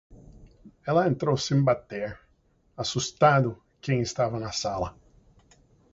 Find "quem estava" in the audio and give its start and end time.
3.79-4.39